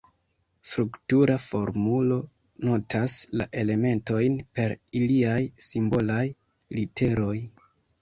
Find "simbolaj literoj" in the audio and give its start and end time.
5.71-7.35